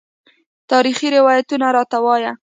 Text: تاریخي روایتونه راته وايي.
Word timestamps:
تاریخي 0.71 1.07
روایتونه 1.15 1.67
راته 1.75 1.97
وايي. 2.05 2.31